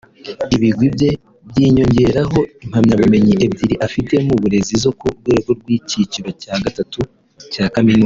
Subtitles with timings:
[0.55, 1.09] Ibigwi bye
[1.49, 6.99] byiyongeraho impamyabumenyi ebyiri afite mu burezi zo ku rwego rw’icyiciro cya gatatu
[7.53, 7.99] cya Kaminuza